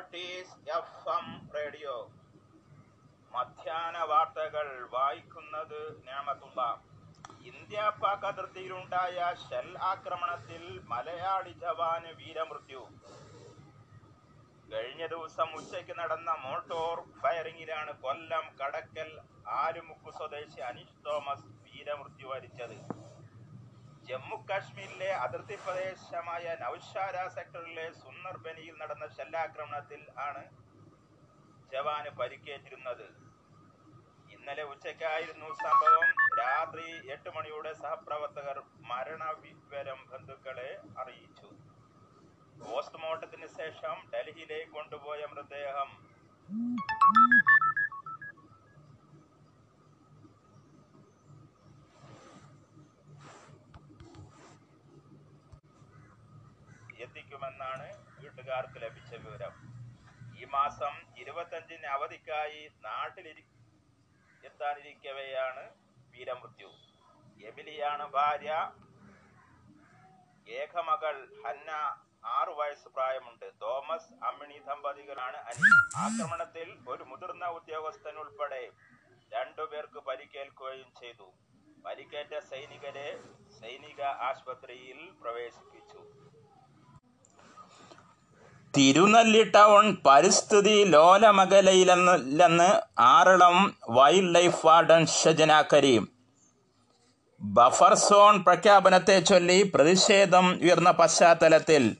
Notice 0.00 0.54
F 0.74 1.08
M 1.14 1.26
radio. 1.54 1.94
മധ്യാഹ്ന 3.32 3.96
വാർത്തകൾ 4.10 4.66
വായിക്കുന്നത് 4.94 5.80
ഞാമത്തുള്ള. 6.06 6.60
ഇന്ത്യ 7.50 7.82
പാക് 8.02 8.24
അതിർത്തിയിലുണ്ടായ 8.28 9.18
ഷെൽ 9.42 9.68
ആക്രമണത്തിൽ 9.90 10.62
മലയാളി 10.92 11.52
ജവാന് 11.64 12.12
വീരമൃത്യു. 12.20 12.82
കഴിഞ്ഞ 14.72 15.02
ദിവസം 15.14 15.50
ഉച്ചയ്ക്ക് 15.60 15.96
നടന്ന 16.00 16.30
മോട്ടോർ 16.46 16.96
ഫയറിംഗിലാണ് 17.20 17.94
കൊല്ലം 18.06 18.46
കടക്കൽ 18.62 19.10
ആലുമുക്ക് 19.64 20.12
സ്വദേശി 20.20 20.62
അനീഷ് 20.70 21.00
തോമസ് 21.08 21.52
വീരമൃത്യു 21.66 22.28
വരിച്ചത്. 22.34 22.76
ജമ്മു 24.10 24.36
കാശ്മീരിലെ 24.48 25.08
അതിർത്തി 25.24 25.56
പ്രദേശമായ 25.64 26.44
നൌഷാര 26.60 27.16
സെക്ടറിലെ 27.34 27.84
സുന്ദർബനിയിൽ 27.98 28.74
നടന്ന 28.80 29.06
ശല്യാക്രമണത്തിൽ 29.18 30.00
ആണ് 30.26 30.42
ജവാന് 31.72 32.10
പരിക്കേറ്റിരുന്നത്. 32.20 33.04
ഇന്നലെ 34.34 34.64
ഉച്ചയ്ക്കായിരുന്നു 34.72 35.48
സംഭവം. 35.62 36.08
രാത്രി 36.40 36.88
എട്ട് 37.14 37.30
മണിയോടെ 37.36 37.72
സഹപ്രവർത്തകർ 37.82 38.58
മരണവിവരം 38.90 40.00
ബന്ധുക്കളെ 40.12 40.70
അറിയിച്ചു. 41.02 41.50
പോസ്റ്റ്മോർട്ടത്തിന് 42.62 43.48
ശേഷം 43.60 43.96
ഡൽഹിയിലേക്ക് 44.14 44.72
കൊണ്ടുപോയ 44.78 45.20
മൃതദേഹം 45.32 45.90
എത്തിക്കുമെന്നാണ് 57.06 57.88
വീട്ടുകാർക്ക് 58.20 58.78
ലഭിച്ച 58.82 59.10
വിവരം. 59.24 59.54
ഈ 60.40 60.44
മാസം 60.56 60.94
ഇരുപത്തഞ്ചിന് 61.22 61.88
അവധിക്കായി 61.96 62.60
നാട്ടിലിരി 62.84 63.44
എത്താനിരിക്കവെയാണ് 64.48 65.64
വീരമൃത്യു. 66.12 66.70
എമിലിയാണ് 67.50 68.04
ഭാര്യ. 68.16 68.52
ഏകമകൾ 70.60 71.16
ഹന്ന 71.44 71.70
ആറു 72.36 72.52
വയസ്സ് 72.60 72.88
പ്രായമുണ്ട്. 72.94 73.46
തോമസ് 73.62 74.12
അമ്മിണി 74.28 74.58
ദമ്പതികളാണ് 74.68 75.38
ആക്രമണത്തിൽ 76.04 76.68
ഒരു 76.92 77.04
മുതിർന്ന 77.10 77.46
ഉദ്യോഗസ്ഥൻ 77.58 78.16
ഉൾപ്പെടെ 78.22 78.62
രണ്ടുപേർക്ക് 79.34 80.00
പരിക്കേൽക്കുകയും 80.08 80.90
ചെയ്തു. 81.00 81.28
പരിക്കേറ്റ 81.84 82.34
സൈനികരെ 82.50 83.08
സൈനിക 83.60 84.00
ആശുപത്രിയിൽ 84.28 84.98
പ്രവേശിപ്പിച്ചു. 85.22 86.00
തിരുനെല്ലി 88.76 89.42
ടൗൺ 89.44 89.96
പരിസ്ഥിതി 90.06 90.84
ലോലമകലയിലെന്ന് 90.84 92.68
Aralam 92.98 93.56
wildlife 94.34 94.66
warden 94.66 95.06
Shajana 95.06 95.62
Kareem. 95.72 96.08
Buffer 97.40 97.94
zone 97.94 98.42
പ്രഖ്യാപനത്തെ 98.42 99.20
ചൊല്ലി 99.20 99.72
പ്രതിഷേധം 99.74 100.58
ഉയർന്ന 100.62 100.90
പശ്ചാത്തലത്തിൽ 100.90 101.96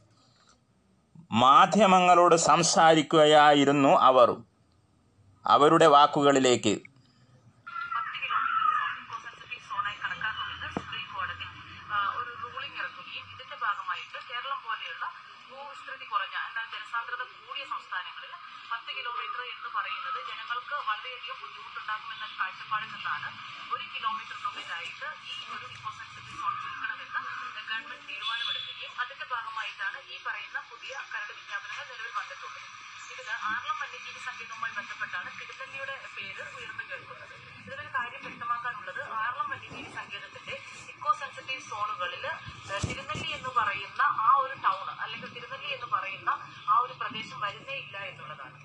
മാധ്യമങ്ങളോട് 1.32 2.36
സംസാരിക്കുകയായിരുന്നു 2.36 3.88
അവർ. 3.88 4.36
അവരുടെ 5.46 5.86
വാക്കുകളിലേക്ക് 5.86 6.89
വളരെയധികം 21.00 21.36
ബുദ്ധിമുട്ടുണ്ടാക്കുമെന്ന 21.42 22.24
കാഴ്ചപ്പാടിൽ 22.38 22.88
നിന്നാണ് 22.94 23.28
ഒരു 23.72 23.84
കിലോമീറ്ററിനുള്ളിലായിട്ട് 23.92 25.06
ഈ 25.30 25.36
ഒരു 25.54 25.66
ഇക്കോ 25.74 25.90
സെൻസിറ്റീവ് 25.98 26.36
സോൺ 26.40 26.52
ചുരുക്കണമെന്ന് 26.62 27.20
ഗവൺമെന്റ് 27.68 28.04
തീരുമാനമെടുക്കുകയും 28.10 28.92
അതിന്റെ 29.02 29.26
ഭാഗമായിട്ടാണ് 29.32 29.98
ഈ 30.12 30.18
പറയുന്ന 30.26 30.58
പുതിയ 30.70 30.92
കരട് 31.12 31.32
വിജ്ഞാപനങ്ങൾ 31.38 31.86
നിലവിൽ 31.92 32.12
വന്നിട്ടുള്ളത്. 32.18 32.60
ഇതിന് 33.12 33.34
ആർളം 33.52 33.76
വന്യജീവി 33.82 34.20
സങ്കേതവുമായി 34.28 34.74
ബന്ധപ്പെട്ടാണ് 34.78 35.28
തിരുനെല്ലിയുടെ 35.38 35.96
പേര് 36.16 36.42
ഉയർന്നു 36.56 36.84
കേൾക്കുന്നത്. 36.90 37.34
ഇതിലൊരു 37.62 37.90
കാര്യം 37.96 38.22
വ്യക്തമാക്കാനുള്ളത് 38.26 39.02
ആർളം 39.22 39.48
വന്യജീവി 39.54 39.90
സങ്കേതത്തിന്റെ 39.98 40.56
ഇക്കോ 40.94 41.12
സെൻസിറ്റീവ് 41.22 41.64
സോണുകളിൽ 41.70 42.26
തിരുനെല്ലി 42.88 43.30
എന്ന് 43.38 43.52
പറയുന്ന 43.60 44.02
ആ 44.26 44.32
ഒരു 44.44 44.56
ടൗൺ 44.66 44.88
അല്ലെങ്കിൽ 45.04 45.30
തിരുനെല്ലി 45.38 45.70
എന്ന് 45.78 45.90
പറയുന്ന 45.96 46.30
ആ 46.72 46.76
ഒരു 46.84 46.94
പ്രദേശം 47.02 47.40
വരുന്നേ 47.46 47.76
ഇല്ല 47.84 47.96
എന്നുള്ളതാണ്. 48.10 48.59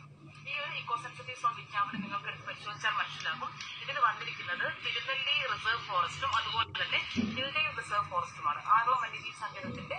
ഈ 0.86 0.88
ഒരു 0.88 0.94
ഇക്കോ 0.94 1.04
സെൻസിറ്റീവ് 1.04 1.38
സോൺ 1.42 1.54
വിജ്ഞാപനം 1.60 2.00
നിങ്ങൾക്ക് 2.02 2.32
പരിശോധിച്ചാൽ 2.48 2.94
മനസ്സിലാകും. 3.00 3.50
ഇതിൽ 3.84 3.98
വന്നിരിക്കുന്നത് 4.08 4.66
തിരുനെല്ലി 4.84 5.36
റിസർവ് 5.54 5.82
ഫോറസ്റ്റും 5.88 6.32
അതുപോലെ 6.40 6.70
തന്നെ 6.82 7.00
ഹിൽഡേൽ 7.36 7.70
റിസർവ് 7.80 8.06
ഫോറസ്റ്റുമാണ് 8.12 8.60
ആറളം 8.76 9.00
വന്യജീവി 9.04 9.36
സങ്കേതത്തിന്റെ 9.42 9.98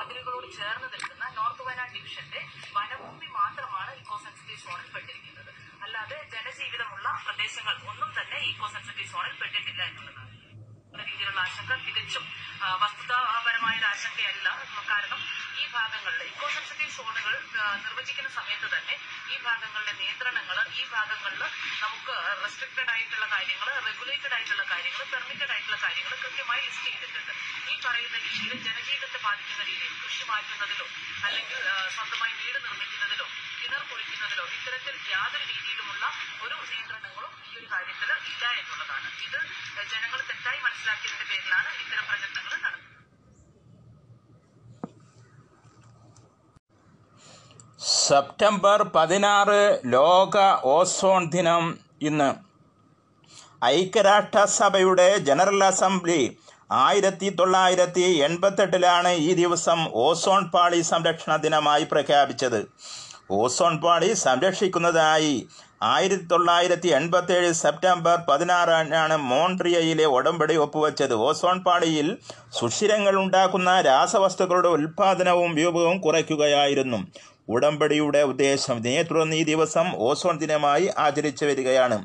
അതിരുകളോട് 0.00 0.48
ചേർന്ന് 0.58 0.88
നിൽക്കുന്ന 0.94 1.24
നോർത്ത് 1.38 1.62
വയനാട് 1.66 1.92
ഡിവിഷന്റെ 1.96 2.40
വനഭൂമി 2.76 3.28
മാത്രമാണ് 3.38 3.92
ഇക്കോ 4.00 4.16
സെൻസിറ്റീവ് 4.24 4.60
സോണിൽ 4.64 4.88
പെട്ടിരിക്കുന്നത്. 4.96 5.50
അല്ലാതെ 5.84 6.18
ജനജീവിതമുള്ള 6.34 7.08
പ്രദേശങ്ങൾ 7.26 7.76
ഒന്നും 7.92 8.10
തന്നെ 8.18 8.38
ഇക്കോ 8.50 8.66
സെൻസിറ്റീവ് 8.74 9.10
സോണിൽ 9.14 9.34
പെട്ടിട്ടില്ല 9.42 9.82
എന്നുള്ളതാണ്. 9.90 10.30
എന്ന 10.30 10.39
രീതിയിലുള്ള 10.98 11.40
ആശങ്ക 11.46 11.72
തികച്ചും 11.86 12.24
വസ്തുതാപരമായ 12.82 13.74
ഒരു 13.80 13.86
ആശങ്കയല്ല. 13.92 14.48
കാരണം 14.90 15.20
ഈ 15.60 15.64
ഭാഗങ്ങളിൽ 15.74 16.22
ഇക്കോ 16.30 16.46
സെൻസിറ്റീവ് 16.56 16.92
സോണുകൾ 16.96 17.34
നിർവചിക്കുന്ന 17.84 18.30
സമയത്ത് 18.38 18.68
തന്നെ 18.74 18.94
ഈ 19.32 19.36
ഭാഗങ്ങളിലെ 19.46 19.92
നിയന്ത്രണങ്ങൾ 20.00 20.58
ഈ 20.80 20.82
ഭാഗങ്ങളിൽ 20.94 21.42
നമുക്ക് 21.84 22.14
റെസ്ട്രിക്റ്റഡ് 22.44 22.90
ആയിട്ടുള്ള 22.94 23.26
കാര്യങ്ങൾ 23.34 23.68
റെഗുലേറ്റഡ് 23.88 24.34
ആയിട്ടുള്ള 24.38 24.64
കാര്യങ്ങൾ 24.72 25.02
പെർമിറ്റഡ് 25.14 25.52
ആയിട്ടുള്ള 25.54 25.78
കാര്യങ്ങൾ 25.86 26.12
കൃത്യമായി 26.24 26.62
ലിസ്റ്റ് 26.66 26.90
ചെയ്തിട്ടുണ്ട്. 26.90 27.32
ഈ 27.72 27.76
പറയുന്ന 27.86 28.16
രീതിയിൽ 28.26 28.58
ജനജീവിതത്തെ 28.68 29.20
ബാധിക്കുന്ന 29.26 29.62
രീതിയിൽ 29.70 29.94
കൃഷി 30.02 30.24
മാറ്റുന്നതിലോ 30.32 30.86
അല്ലെങ്കിൽ 31.26 31.60
സ്വന്തമായി 31.96 32.34
വീട് 32.42 32.58
നിർമ്മിക്കുന്നതിലോ 32.66 33.26
കിണർ 33.60 33.82
കുഴിക്കുന്നതിലോ 33.90 34.44
ഇത്തരത്തിൽ 34.58 34.96
യാതൊരു 35.14 35.46
രീതിയിലുമുള്ള 35.52 36.04
ഒരു 36.44 36.56
നിയന്ത്രണങ്ങളും 36.70 37.32
ഈ 37.48 37.58
ഒരു 37.60 37.66
കാര്യത്തിൽ 37.74 38.10
ഇല്ല 38.32 38.44
എന്നുള്ളതാണ്. 38.60 39.09
സെപ്റ്റംബർ 48.10 48.78
പതിനാറ് 48.94 49.58
ലോക 49.94 50.36
ഓസോൺ 50.76 51.22
ദിനം 51.34 51.64
ഇന്ന്. 52.08 52.28
ഐക്യരാഷ്ട്രസഭയുടെ 53.64 55.08
ജനറൽ 55.28 55.60
അസംബ്ലി 55.64 56.20
ആയിരത്തി 56.86 57.28
തൊള്ളായിരത്തി 57.38 58.06
എൺപത്തെട്ടിലാണ് 58.26 59.12
ഈ 59.28 59.30
ദിവസം 59.42 59.80
ഓസോൺ 60.06 60.42
പാളി 60.54 60.80
സംരക്ഷണ 60.92 61.32
ദിനമായി 61.44 61.84
പ്രഖ്യാപിച്ചത്. 61.92 62.60
ഓസോൺ 63.40 63.74
പാളി 63.84 64.10
സംരക്ഷിക്കുന്നതായി 64.26 65.34
ആയിരത്തി 65.94 66.26
തൊള്ളായിരത്തി 66.30 66.88
എൺപത്തേഴ് 66.96 67.50
സെപ്റ്റംബർ 67.60 68.16
പതിനാറിനാണ് 68.28 69.16
മോൺട്രിയയിലെ 69.30 70.06
ഉടമ്പടി 70.16 70.56
ഒപ്പുവെച്ചത്. 70.64 71.14
ഓസോൺ 71.28 71.58
പാളിയിൽ 71.66 72.08
സുഷിരങ്ങൾ 72.58 73.14
ഉണ്ടാക്കുന്ന 73.24 73.80
രാസവസ്തുക്കളുടെ 73.80 74.70
ഉൽപാദനവും 74.76 75.52
ഉപയോഗവും 75.52 75.98
കുറയ്ക്കുകയായിരുന്നു. 76.06 76.98
ഉടമ്പടിയുടെ 77.54 78.22
ഉദ്ദേശം 78.32 78.76
ഇതിനെ 78.80 79.02
തുടർന്ന് 79.02 79.36
ഈ 79.36 79.44
ദിവസം 79.44 79.86
ഓസോൺ 80.08 80.38
ദിനമായി 80.38 80.86
ആചരിച്ചു 80.98 81.44
വരികയാണ്. 81.44 81.98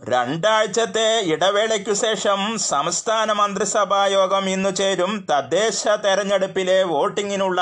രണ്ടാഴ്ചത്തെ 0.00 1.08
ഇടവേളയ്ക്കു 1.34 1.94
ശേഷം 2.04 2.40
സംസ്ഥാന 2.70 3.28
മന്ത്രിസഭാ 3.32 4.00
യോഗം 4.06 4.44
ഇന്നു 4.50 4.70
ചേരും 4.80 5.12
തദ്ദേശ 5.30 5.82
തെരഞ്ഞെടുപ്പിലെ 6.04 6.78
വോട്ടിങ്ങിനുള്ള 6.92 7.60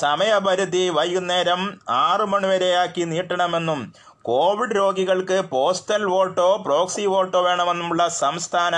സമയപരിധി 0.00 0.84
വൈകുന്നേരം 0.98 1.60
ആറു 2.04 2.24
മണിവരെയാക്കി 2.24 3.02
നീട്ടണമെന്നും 3.12 3.80
കോവിഡ് 4.28 4.76
രോഗികൾക്ക് 4.76 5.36
പോസ്റ്റൽ 5.50 6.02
വോട്ടോ 6.04 6.56
പ്രോക്സി 6.56 7.04
വോട്ടോ 7.06 7.40
വേണമെന്നുള്ള 7.42 8.08
സംസ്ഥാന 8.08 8.74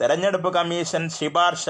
തെരഞ്ഞെടുപ്പ് 0.00 0.50
കമ്മീഷൻ 0.54 1.08
ശുപാർശ 1.08 1.66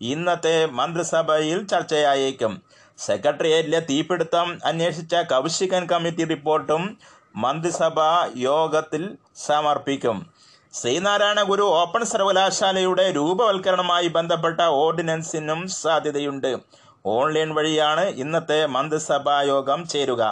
ഇന്നത്തെ 0.00 0.66
മന്ത്രിസഭയിൽ 0.66 1.66
ചർച്ചയായേക്കും. 1.66 2.52
സെക്രട്ടേറിയറ്റിലെ 2.98 3.80
തീപിടുത്തം 3.80 4.48
അന്വേഷിച്ച 4.64 5.14
കൗശികൻ 5.14 5.84
കമ്മിറ്റി 5.86 6.24
റിപ്പോർട്ടും 6.24 6.98
മന്ത്രിസഭാ 7.36 8.10
യോഗത്തിൽ 8.36 9.16
സമർപ്പിക്കും. 9.46 10.26
ശ്രീനാരായണ 10.72 11.42
ഗുരു 11.42 11.62
ഓപ്പൺ 11.82 12.04
സർവകലാശാലയുടെ 12.04 13.12
രൂപവൽക്കരണവുമായി 13.16 14.08
ബന്ധപ്പെട്ട 14.08 14.60
ഓർഡിനൻസിനും 14.60 15.68
സാധ്യതയുണ്ട്. 15.82 16.52
ഓൺലൈൻ 17.06 17.54
വഴിയാണ് 17.54 18.04
ഇന്നത്തെ 18.24 18.66
മന്ത്രിസഭാ 18.66 19.42
യോഗം 19.42 19.88
ചേരുക. 19.88 20.24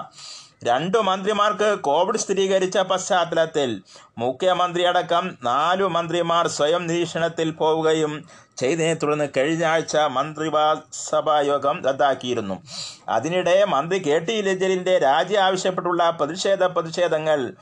രണ്ടു 0.66 0.98
മന്ത്രിമാർക്ക് 0.98 1.78
കോവിഡ് 1.80 2.18
സ്ഥിരീകരിച്ച 2.18 2.78
പശ്ചാത്തലത്തിൽ 2.78 3.82
മുഖ്യമന്ത്രിയടക്കം 4.18 5.38
നാലു 5.44 5.84
മന്ത്രിമാർ 5.84 6.48
സ്വയം 6.48 6.86
നിരീക്ഷണത്തിൽ 6.86 7.50
പോവുകയും 7.50 8.24
ചെയ്തതിനെ 8.56 8.94
തുടർന്ന് 8.94 9.28
കഴിഞ്ഞ 9.36 9.64
ആഴ്ച 9.64 9.96
മന്ത്രിസഭാ 9.96 11.40
യോഗം 11.40 11.82
റദ്ദാക്കിയിരുന്നു. 11.86 12.62
അതിനിടെ 13.08 13.64
മന്ത്രി 13.64 13.98
കെ 13.98 14.18
ടി 14.18 14.40
ലജലിന്റെ 14.40 14.98
രാജി 14.98 15.34
ആവശ്യപ്പെട്ടുള്ള 15.34 16.10
പ്രതിഷേധ 16.10 16.64
പ്രതിഷേധങ്ങൾ 16.64 17.52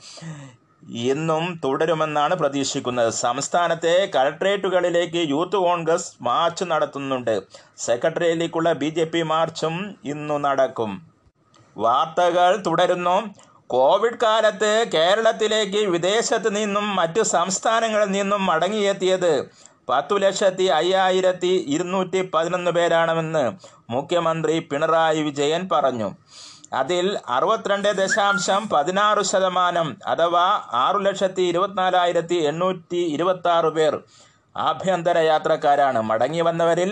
ഇന്നും 0.89 1.59
തുടരുമെന്നാണ് 1.63 2.35
പ്രതീക്ഷിക്കുന്നത്. 2.35 3.09
സംസ്ഥാനത്തെ 3.09 4.09
കളക്ട്രേറ്റുകളിലേക്ക് 4.15 5.29
യൂത്ത് 5.29 5.55
കോൺഗ്രസ് 5.55 6.11
മാർച്ച് 6.21 6.63
നടത്തുന്നുണ്ട്. 6.63 7.41
സെക്രട്ടേറിയറ്റിലേക്കുള്ള 7.77 8.73
ബി 8.73 9.21
മാർച്ചും 9.21 9.95
ഇന്നു 10.05 10.37
നടക്കും. 10.37 11.06
വാർത്തകൾ 11.77 12.63
തുടരുന്നു. 12.65 13.17
കോവിഡ് 13.67 14.19
കാലത്ത് 14.23 14.85
കേരളത്തിലേക്ക് 14.93 15.77
വിദേശത്ത് 15.77 16.55
നിന്നും 16.55 16.95
മറ്റു 16.95 17.21
സംസ്ഥാനങ്ങളിൽ 17.21 18.09
നിന്നും 18.11 18.45
മടങ്ങിയെത്തിയത് 18.45 19.33
പത്തു 19.89 20.15
ലക്ഷത്തി 20.15 20.63
അയ്യായിരത്തി 20.63 21.51
ഇരുന്നൂറ്റി 21.67 22.21
പതിനൊന്ന് 22.33 22.71
പേരാണെന്ന് 22.71 23.43
മുഖ്യമന്ത്രി 23.89 24.59
പിണറായി 24.59 25.21
വിജയൻ 25.23 25.69
പറഞ്ഞു. 25.71 26.09
അതിൽ 26.73 27.05
അറുപത്തിരണ്ട് 27.29 27.89
ദശാംശം 27.97 28.69
പതിനാറ് 28.69 29.21
ശതമാനം 29.21 29.97
അഥവാ 30.05 30.45
ആറു 30.85 30.97
ലക്ഷത്തി 30.97 31.41
ഇരുപത്തിനാലായിരത്തി 31.41 32.35
എണ്ണൂറ്റി 32.35 33.01
ഇരുപത്തി 33.15 33.49
ആറ് 33.49 33.69
പേർ 33.77 34.03
ആഭ്യന്തര 34.57 35.17
യാത്രക്കാരാണ്. 35.17 36.01
മടങ്ങി 36.01 36.41
വന്നവരിൽ 36.41 36.91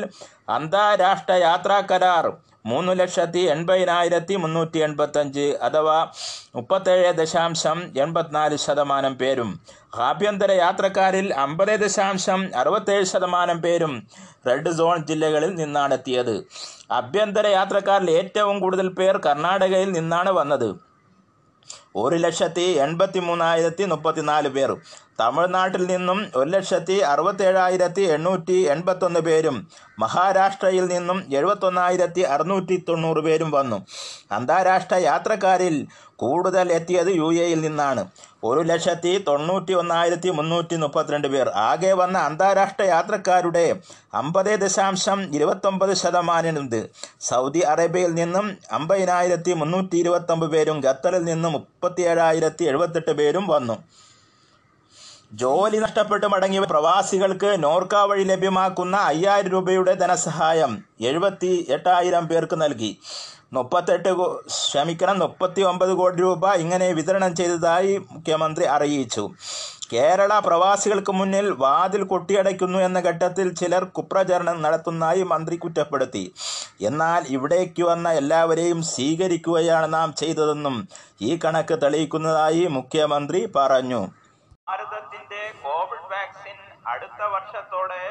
അന്താരാഷ്ട്ര 0.49 1.33
യാത്രാ 1.33 1.79
കരാർ 1.81 2.25
മൂന്ന് 2.65 2.99
ലക്ഷത്തി 2.99 3.41
എൺപതിനായിരത്തി 3.53 4.35
മുന്നൂറ്റി 4.35 4.79
എൺപത്തഞ്ച് 4.79 5.45
അഥവാ 5.61 5.97
മുപ്പത്തേഴ് 6.55 7.11
ദശാംശം 7.17 7.77
എൺപത്തിനാല് 8.03 8.55
ശതമാനം 8.65 9.13
പേരും. 9.15 9.49
ആഭ്യന്തര 10.09 10.51
യാത്രക്കാരിൽ 10.51 11.27
അമ്പത് 11.33 11.73
ദശാംശം 11.83 12.41
അറുപത്തേഴ് 12.55 13.05
ശതമാനം 13.05 13.59
പേരും 13.65 13.93
റെഡ് 14.47 14.71
സോൺ 14.71 14.97
ജില്ലകളിൽ 15.05 15.55
നിന്നാണ് 15.55 15.93
എത്തിയത്. 15.93 16.35
ആഭ്യന്തര 16.91 17.47
യാത്രക്കാരിൽ 17.47 18.11
ഏറ്റവും 18.11 18.59
കൂടുതൽ 18.59 18.89
പേർ 18.99 19.17
കർണാടകയിൽ 19.17 19.91
നിന്നാണ് 19.91 20.31
വന്നത്. 20.31 20.69
ഒരു 21.95 22.15
ലക്ഷത്തി 22.15 22.65
എൺപത്തി 22.85 23.19
മൂന്നായിരത്തി 23.19 23.83
മുപ്പത്തിനാല് 23.83 24.49
പേർ. 24.49 24.71
തമിഴ്നാട്ടിൽ 25.19 25.83
നിന്നും 25.91 26.17
ഒരു 26.35 26.49
ലക്ഷത്തി 26.49 26.95
അറുപത്തേഴായിരത്തി 27.11 28.01
എണ്ണൂറ്റി 28.15 28.57
എൺപത്തൊന്ന് 28.73 29.19
പേരും 29.19 29.57
മഹാരാഷ്ട്രയിൽ 29.99 30.85
നിന്നും 30.93 31.19
എഴുപത്തൊന്നായിരത്തി 31.37 32.21
അറുന്നൂറ്റി 32.33 32.77
തൊണ്ണൂറ് 32.89 33.21
പേരും 33.27 33.51
വന്നു. 33.51 33.77
അന്താരാഷ്ട്ര 34.31 34.95
യാത്രക്കാരിൽ 35.09 35.77
കൂടുതൽ 36.23 36.71
എത്തിയത് 36.71 37.11
യു 37.21 37.29
എയിൽ 37.45 37.61
നിന്നാണ്. 37.61 38.03
ഒരു 38.47 38.61
ലക്ഷത്തി 38.69 39.11
തൊണ്ണൂറ്റി 39.27 39.73
ഒന്നായിരത്തി 39.81 40.29
മുന്നൂറ്റി 40.37 40.75
മുപ്പത്തിരണ്ട് 40.83 41.27
പേർ. 41.33 41.47
ആകെ 41.69 41.91
വന്ന 42.01 42.17
അന്താരാഷ്ട്ര 42.27 42.83
യാത്രക്കാരുടെ 42.93 43.65
അമ്പത് 44.21 44.51
ദശാംശം 44.63 45.19
ഇരുപത്തൊമ്പത് 45.37 45.93
ശതമാനമുണ്ട്. 46.03 46.79
സൗദി 47.29 47.61
അറേബ്യയിൽ 47.73 48.13
നിന്നും 48.21 48.47
അമ്പതിനായിരത്തി 48.71 49.53
മുന്നൂറ്റി 49.61 49.97
ഇരുപത്തൊമ്പത് 50.03 50.51
പേരും 50.55 50.79
ഖത്തറിൽ 50.87 51.23
നിന്നും 51.31 51.53
മുപ്പത്തി 51.57 52.03
ഏഴായിരത്തി 52.11 52.65
എഴുപത്തെട്ട് 52.71 53.15
പേരും 53.21 53.47
വന്നു. 53.47 53.77
ജോലി 55.41 55.77
നഷ്ടപ്പെട്ട് 55.83 56.27
മടങ്ങിയ 56.31 56.59
പ്രവാസികൾക്ക് 56.71 57.49
നോർക്ക 57.63 57.95
വഴി 58.09 58.23
ലഭ്യമാക്കുന്ന 58.23 58.95
അയ്യായിരം 59.11 59.51
രൂപയുടെ 59.51 59.93
ധനസഹായം 59.93 60.73
എഴുപത്തി 61.09 61.49
എട്ടായിരം 61.75 62.25
പേർക്ക് 62.27 62.57
നൽകി. 62.61 62.91
മുപ്പത്തെട്ട് 63.57 64.11
ക്ഷമിക്കണം 64.55 65.17
മുപ്പത്തി 65.23 65.61
ഒമ്പത് 65.71 65.93
കോടി 65.99 66.21
രൂപ 66.23 66.53
ഇങ്ങനെ 66.63 66.87
വിതരണം 66.97 67.31
ചെയ്തതായി 67.39 67.93
മുഖ്യമന്ത്രി 68.13 68.65
അറിയിച്ചു. 68.75 69.23
കേരള 69.93 70.31
പ്രവാസികൾക്ക് 70.45 71.11
മുന്നിൽ 71.19 71.47
വാതിൽ 71.63 72.03
കൊട്ടിയടയ്ക്കുന്നു 72.11 72.79
എന്ന 72.87 72.99
ഘട്ടത്തിൽ 73.07 73.47
ചിലർ 73.59 73.83
കുപ്രചരണം 73.97 74.57
നടത്തുന്നതായി 74.65 75.23
മന്ത്രി 75.31 75.55
കുറ്റപ്പെടുത്തി. 75.63 76.23
എന്നാൽ 76.89 77.21
ഇവിടേക്ക് 77.35 77.83
വന്ന 77.89 78.07
എല്ലാവരെയും 78.21 78.79
സ്വീകരിക്കുകയാണ് 78.93 79.89
നാം 79.97 80.09
ചെയ്തതെന്നും 80.21 80.77
ഈ 81.29 81.31
കണക്ക് 81.43 81.75
തെളിയിക്കുന്നതായി 81.83 82.63
മുഖ്യമന്ത്രി 82.77 83.41
പറഞ്ഞു. 83.57 84.01
ഭാരതത്തിന്റെ 84.69 85.43
കോവിഡ് 85.65 86.09
വാക്സിൻ 86.13 86.57
അടുത്ത 86.93 87.21
വർഷത്തോടെ 87.35 88.03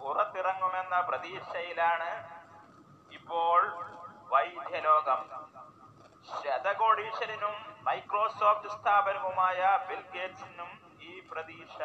പുറത്തിറങ്ങുമെന്ന 0.00 0.96
പ്രതീക്ഷയിലാണ് 1.08 2.10
ഇപ്പോൾ 3.18 3.60
വൈദ്യലോകം. 4.32 5.20
ശതകോടീശ്വരനും 6.38 7.54
മൈക്രോസോഫ്റ്റ് 7.84 8.72
സ്ഥാപനവുമായ 8.76 9.58
ബിൽ 9.88 10.02
ഗേറ്റ്സിനും 10.14 10.70
ഈ 11.10 11.12
പ്രതീക്ഷ 11.30 11.78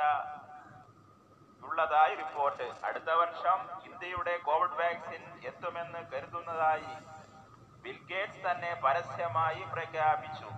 ഉള്ളതായി 1.68 2.16
റിപ്പോർട്ട്. 2.16 2.66
അടുത്ത 2.88 3.12
വർഷം 3.22 3.60
ഇന്ത്യയുടെ 3.90 4.34
കോവിഡ് 4.38 4.80
വാക്സിൻ 4.82 5.24
എത്തുമെന്ന് 5.50 6.02
കരുതുന്നതായി 6.12 6.94
ബിൽ 7.84 8.00
ഗേറ്റ്സ് 8.12 8.44
തന്നെ 8.48 8.74
പരസ്യമായി 8.84 9.64
പ്രഖ്യാപിച്ചു. 9.74 10.50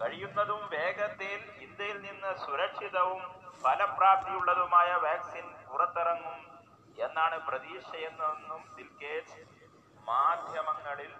കഴിയുന്നതും 0.00 0.62
വേഗത്തിൽ 0.70 1.40
ഇന്ത്യയിൽ 1.66 1.98
നിന്ന് 2.06 2.30
സുരക്ഷിതവും 2.44 3.22
ഫലപ്രാപ്തിയുള്ളതുമായ 3.64 4.92
വാക്സിൻ 5.06 5.46
പുറത്തിറങ്ങും 5.68 6.40
എന്നാണ് 7.04 7.36
പ്രതീക്ഷയെന്നും 7.48 8.62
ബിൽ 8.76 8.88
മാധ്യമങ്ങളിൽ 10.12 11.12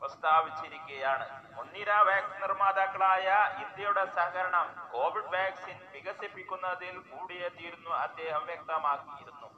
പ്രസ്താവിച്ചിരിക്കുകയാണ്. 0.00 1.26
മുൻനിര 1.56 1.90
വാക്സിൻ 2.08 2.40
നിർമ്മാതാക്കളായ 2.40 3.26
ഇന്ത്യയുടെ 3.64 4.04
സഹകരണം 4.16 4.66
കോവിഡ് 4.92 5.32
വാക്സിൻ 5.34 5.78
വികസിപ്പിക്കുന്നതിൽ 5.92 6.96
കൂടിയേ 7.10 7.48
തീരുന്നു 7.48 7.92
അദ്ദേഹം 8.06 8.42
വ്യക്തമാക്കിയിരുന്നു. 8.46 9.48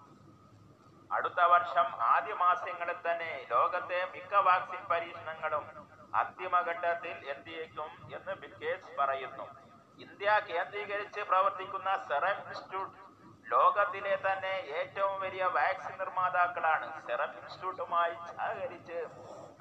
അടുത്ത 1.17 1.41
വർഷം 1.53 1.87
ആദ്യ 2.13 2.35
മാസങ്ങളിൽ 2.35 2.99
തന്നെ 3.07 3.47
ലോകത്തെ 3.51 3.99
മിക്ക 4.15 4.35
വാക്സിൻ 4.49 4.83
പരീക്ഷണങ്ങളും 4.91 5.65
അന്തിമഘട്ടത്തിൽ 6.21 7.17
എത്തിയേക്കും 7.33 7.91
എന്ന് 8.17 8.35
ബിൽ 8.43 8.55
ഗേറ്റ്സ് 8.63 8.95
പറയുന്നു. 8.99 9.47
ഇന്ത്യ 10.05 10.31
കേന്ദ്രീകരിച്ച് 10.49 11.21
പ്രവർത്തിക്കുന്ന 11.21 11.91
സെറം 12.09 12.37
ഇൻസ്റ്റിറ്റ്യൂട്ട് 12.47 13.08
ലോകത്തിലെ 13.53 14.15
തന്നെ 14.25 14.55
ഏറ്റവും 14.79 15.15
വലിയ 15.25 15.45
വാക്സിൻ 15.57 15.95
നിർമ്മാതാക്കളാണ് 16.03 16.87
സെറം 17.07 17.31
ഇൻസ്റ്റിറ്റ്യൂട്ടുമായി 17.39 18.15
സഹകരിച്ച് 18.39 18.99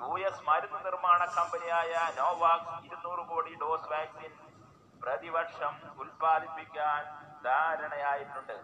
യു 0.02 0.12
എസ് 0.30 0.44
മരുന്ന് 0.48 0.80
നിർമ്മാണ 0.88 1.22
കമ്പനിയായ 1.38 1.94
നോവാക്സ് 2.18 2.76
ഇരുന്നൂറ് 2.88 3.24
കോടി 3.30 3.54
ഡോസ് 3.62 3.90
വാക്സിൻ 3.94 4.34
പ്രതിവർഷം 5.04 5.74
ഉൽപ്പാദിപ്പിക്കാൻ 6.02 7.02
ധാരണയായിട്ടുണ്ട്. 7.48 8.56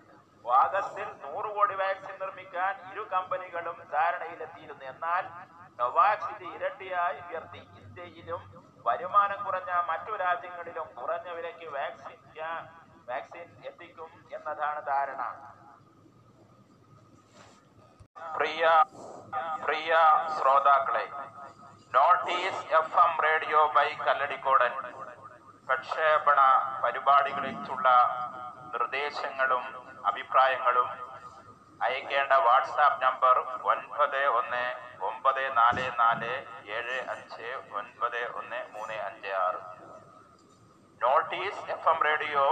ആഗസ്റ്റിൽ 0.45 1.09
നൂറ് 1.25 1.50
കോടി 1.55 1.75
വാക്സിൻ 1.81 2.15
നിർമ്മിക്കാൻ 2.24 2.74
ഇരു 2.91 3.03
കമ്പനികളും 3.13 3.77
ധാരണയിലെത്തിയിരുന്നു. 3.95 4.86
എന്നാൽ 4.93 5.24
നൊവാക്സ് 5.79 6.33
ഇരട്ടിയായി 6.55 7.19
ഉയർത്തി. 7.27 7.62
ഇന്ത്യയിലും 7.83 8.41
വരുമാനം 8.88 9.39
കുറഞ്ഞ 9.45 9.71
മറ്റു 9.89 10.13
രാജ്യങ്ങളിലും 10.25 10.88
കുറഞ്ഞ 11.01 11.29
വിലയ്ക്ക് 11.38 11.67
വാക്സിൻ 11.77 12.19
വാക്സിൻ 13.07 13.48
എത്തിക്കും 13.69 13.92
എന്നതാണ് 14.63 14.82
ധാരണ. 14.88 15.22
പ്രിയ 18.36 18.63
പ്രിയ 19.65 19.91
ശ്രോതാക്കളെ 20.36 21.05
North 21.96 22.36
East 22.46 22.75
F 22.79 23.00
M 23.05 23.13
radio 23.25 23.60
by 23.75 23.88
Kalladikkodan 24.05 24.74
പ്രക്ഷേപണ 25.67 26.39
പരിപാടികളിലുള്ള 26.84 27.88
നിർദ്ദേശങ്ങളും 28.74 29.63
അഭിപ്രായങ്ങളും 30.05 30.89
അയക്കേണ്ട 31.82 32.34
വാട്സാപ്പ് 32.48 33.03
നമ്പർ 33.03 33.38
ഒൻപത് 33.72 34.22
ഒന്ന് 34.39 34.65
ഒമ്പത് 35.10 35.43
നാല് 35.58 35.86
നാല് 36.00 36.34
ഏഴ് 36.77 36.98
അഞ്ച് 37.13 37.50
ഒൻപത് 37.79 38.22
ഒന്ന് 38.39 38.60
മൂന്ന് 38.75 38.98
അഞ്ച് 39.08 39.32
ആറ്. 39.46 39.62
North 41.01 41.39
East 41.46 41.72
F 41.75 41.89
M 41.89 42.00
radio 42.10 42.46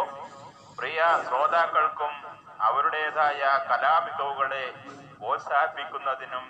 പ്രിയ 0.81 1.01
ശ്രോതാക്കൾക്കും 1.25 2.13
അവരുടേതായ 2.67 3.41
കലാമികവുകളെ 3.67 4.63
പ്രോത്സാഹിപ്പിക്കുന്നതിനും 5.17 6.45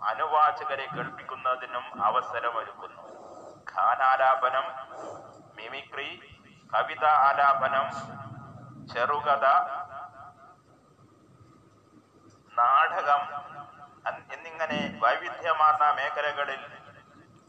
അനുവാചകരെ 0.00 0.86
കേൾപ്പിക്കുന്നതിനും 0.86 1.84
അവസരമൊരുക്കുന്നു. 2.08 3.02
ഗാനാലാപനം 3.70 4.66
മിമിക്രി 5.56 6.10
കവിത 6.72 7.04
ആലാപനം 7.28 7.86
ചെറുകഥ 8.92 9.46
നാടകം 12.52 13.22
എന്നിങ്ങനെ 14.34 14.80
വൈവിധ്യമാർന്ന 15.04 15.88
മേഖലകളിൽ 16.00 16.62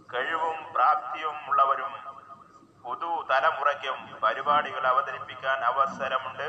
കഴിവും 0.10 0.58
പ്രാപ്തിയും 0.74 1.38
ഉള്ളവരും 1.50 1.94
പുതു 2.84 3.28
തലമുറയ്ക്കും 3.32 4.20
പരിപാടികൾ 4.24 4.88
അവതരിപ്പിക്കാൻ 4.88 5.60
അവസരമുണ്ട്. 5.66 6.48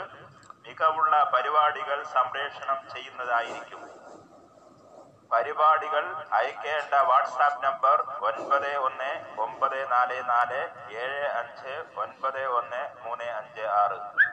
മികവുള്ള 0.69 1.31
പരിപാടികൾ 1.35 2.03
സംപ്രേഷണം 2.03 2.91
ചെയ്യുന്നതായിരിക്കും. 2.95 3.83
പരിപാടികൾ 5.33 6.05
അയക്കേണ്ട 6.33 6.95
വാട്സാപ്പ് 6.95 7.65
നമ്പർ 7.65 8.01
ഒൻപത് 8.29 8.77
ഒന്ന് 8.77 9.37
ഒമ്പത് 9.39 9.91
നാല് 9.93 10.29
നാല് 10.29 10.61
ഏഴ് 10.97 11.29
അഞ്ച് 11.29 12.01
ഒൻപത് 12.01 12.45
ഒന്ന് 12.47 12.83
മൂന്ന് 13.05 13.25
അഞ്ച് 13.25 13.61
ആറ്. 13.61 14.24